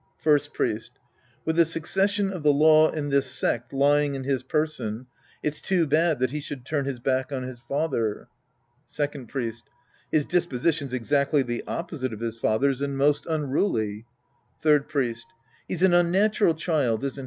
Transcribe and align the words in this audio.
First 0.17 0.51
Priest. 0.51 0.93
With 1.45 1.57
the 1.57 1.63
succession 1.63 2.31
of 2.33 2.41
the 2.41 2.51
law 2.51 2.89
in 2.89 3.09
this 3.09 3.27
sect 3.31 3.71
lying 3.71 4.15
in 4.15 4.23
his 4.23 4.41
person, 4.41 5.05
it's 5.43 5.61
too 5.61 5.85
bad 5.85 6.17
that 6.17 6.31
he 6.31 6.39
should 6.39 6.65
turn 6.65 6.85
liis 6.85 7.03
back 7.03 7.31
on 7.31 7.43
his 7.43 7.59
father. 7.59 8.27
Second 8.83 9.27
Priest. 9.29 9.65
His 10.11 10.25
disposition's 10.25 10.95
exactly 10.95 11.43
the 11.43 11.63
oppo 11.67 11.97
site 11.97 12.13
of 12.13 12.19
his 12.19 12.35
father's 12.39 12.81
and 12.81 12.97
most 12.97 13.27
unruly. 13.27 14.05
Third 14.59 14.89
Priest. 14.89 15.27
He's 15.67 15.83
an 15.83 15.93
unnatural 15.93 16.55
cliild, 16.55 17.03
isn't 17.03 17.17
he? 17.19 17.19